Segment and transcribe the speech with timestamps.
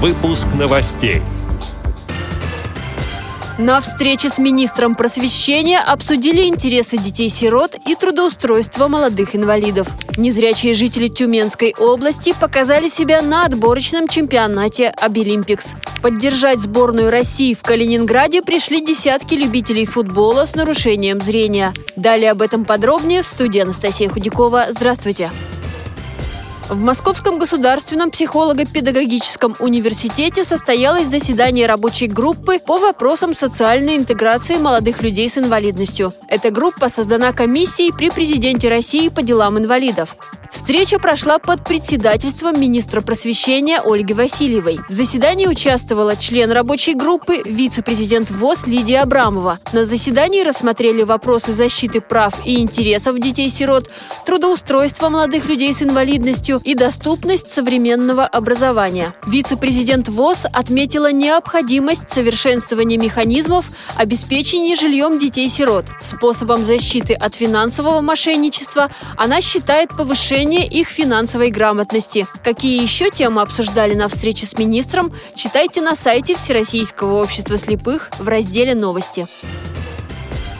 [0.00, 1.22] Выпуск новостей.
[3.58, 9.88] На встрече с министром просвещения обсудили интересы детей-сирот и трудоустройство молодых инвалидов.
[10.16, 15.72] Незрячие жители Тюменской области показали себя на отборочном чемпионате Обилимпикс.
[16.00, 21.72] Поддержать сборную России в Калининграде пришли десятки любителей футбола с нарушением зрения.
[21.96, 24.66] Далее об этом подробнее в студии Анастасия Худякова.
[24.70, 25.32] Здравствуйте!
[26.68, 35.30] В Московском государственном психолого-педагогическом университете состоялось заседание рабочей группы по вопросам социальной интеграции молодых людей
[35.30, 36.12] с инвалидностью.
[36.28, 40.14] Эта группа создана комиссией при президенте России по делам инвалидов.
[40.50, 44.80] Встреча прошла под председательством министра просвещения Ольги Васильевой.
[44.88, 49.60] В заседании участвовала член рабочей группы, вице-президент ВОЗ Лидия Абрамова.
[49.72, 53.90] На заседании рассмотрели вопросы защиты прав и интересов детей-сирот,
[54.26, 59.14] трудоустройства молодых людей с инвалидностью и доступность современного образования.
[59.26, 65.84] Вице-президент ВОЗ отметила необходимость совершенствования механизмов обеспечения жильем детей-сирот.
[66.02, 72.26] Способом защиты от финансового мошенничества она считает повышение повышения их финансовой грамотности.
[72.42, 78.28] Какие еще темы обсуждали на встрече с министром, читайте на сайте Всероссийского общества слепых в
[78.28, 79.26] разделе «Новости».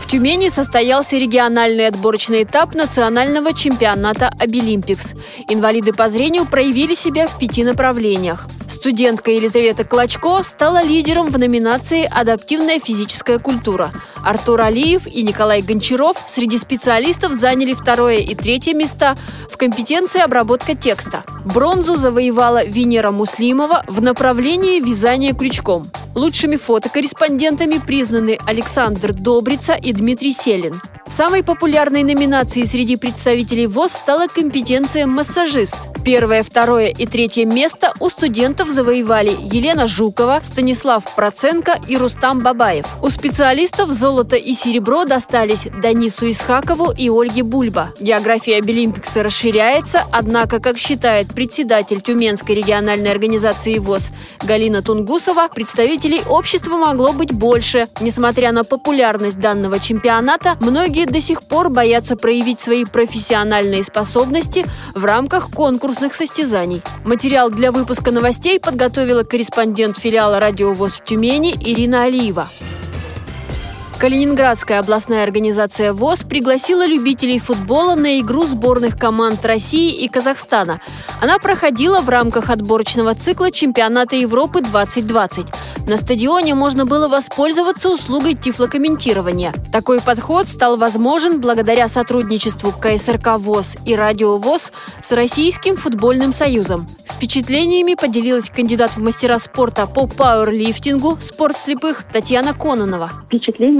[0.00, 5.12] В Тюмени состоялся региональный отборочный этап национального чемпионата «Обилимпикс».
[5.48, 8.46] Инвалиды по зрению проявили себя в пяти направлениях.
[8.68, 13.92] Студентка Елизавета Клочко стала лидером в номинации «Адаптивная физическая культура».
[14.24, 19.16] Артур Алиев и Николай Гончаров среди специалистов заняли второе и третье места
[19.50, 21.24] в компетенции обработка текста.
[21.44, 25.90] Бронзу завоевала Венера Муслимова в направлении вязания крючком.
[26.14, 30.80] Лучшими фотокорреспондентами признаны Александр Добрица и Дмитрий Селин.
[31.06, 35.76] Самой популярной номинацией среди представителей ВОЗ стала компетенция «Массажист».
[36.04, 42.84] Первое, второе и третье место у студентов завоевали Елена Жукова, Станислав Проценко и Рустам Бабаев.
[43.00, 47.94] У специалистов золото и серебро достались Данису Исхакову и Ольге Бульба.
[47.98, 54.10] География Белимпикса расширяется, однако, как считает председатель Тюменской региональной организации ВОЗ
[54.42, 57.88] Галина Тунгусова, представителей общества могло быть больше.
[58.02, 65.06] Несмотря на популярность данного чемпионата, многие до сих пор боятся проявить свои профессиональные способности в
[65.06, 65.50] рамках
[65.94, 66.82] конкурсных состязаний.
[67.04, 72.48] Материал для выпуска новостей подготовила корреспондент филиала «Радио ВОЗ» в Тюмени Ирина Алиева.
[73.98, 80.80] Калининградская областная организация ВОЗ пригласила любителей футбола на игру сборных команд России и Казахстана.
[81.22, 85.46] Она проходила в рамках отборочного цикла чемпионата Европы 2020.
[85.86, 89.52] На стадионе можно было воспользоваться услугой тифлокомментирования.
[89.72, 96.88] Такой подход стал возможен благодаря сотрудничеству КСРК ВОЗ и Радио ВОЗ с Российским футбольным союзом.
[97.06, 103.10] Впечатлениями поделилась кандидат в мастера спорта по пауэрлифтингу «Спорт слепых» Татьяна Кононова.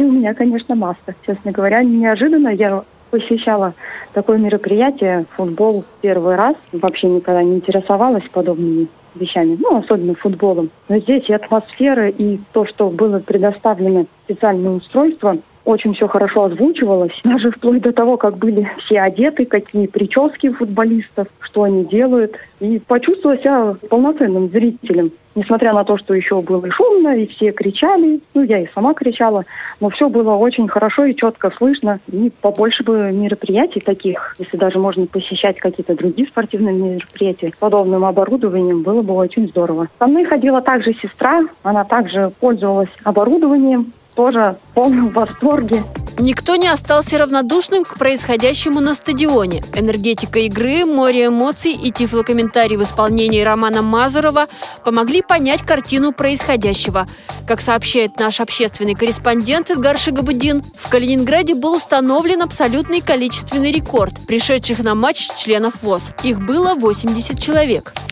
[0.00, 1.14] Впечатлений у меня, конечно, масса.
[1.26, 3.74] Честно говоря, неожиданно я посещала
[4.14, 6.56] такое мероприятие, футбол первый раз.
[6.72, 10.70] Вообще никогда не интересовалась подобными вещами, ну, особенно футболом.
[10.88, 17.12] Но здесь и атмосфера, и то, что было предоставлено специальное устройство, очень все хорошо озвучивалось,
[17.24, 22.36] даже вплоть до того, как были все одеты, какие прически футболистов, что они делают.
[22.60, 25.12] И почувствовала себя полноценным зрителем.
[25.34, 29.44] Несмотря на то, что еще было шумно, и все кричали, ну, я и сама кричала,
[29.78, 32.00] но все было очень хорошо и четко слышно.
[32.10, 38.82] И побольше бы мероприятий таких, если даже можно посещать какие-то другие спортивные мероприятия, подобным оборудованием
[38.82, 39.88] было бы очень здорово.
[39.98, 45.84] Со мной ходила также сестра, она также пользовалась оборудованием, тоже в полном восторге.
[46.20, 49.62] Никто не остался равнодушным к происходящему на стадионе.
[49.74, 54.48] Энергетика игры, море эмоций и тифлокомментарий в исполнении Романа Мазурова
[54.84, 57.08] помогли понять картину происходящего.
[57.46, 64.80] Как сообщает наш общественный корреспондент Эдгар Шигабудин, в Калининграде был установлен абсолютный количественный рекорд пришедших
[64.80, 66.10] на матч членов ВОЗ.
[66.22, 67.94] Их было 80 человек.